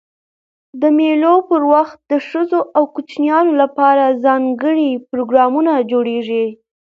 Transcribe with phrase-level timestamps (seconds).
[0.81, 6.45] د مېلو پر وخت د ښځو او کوچنيانو له پاره ځانګړي پروګرامونه جوړېږي.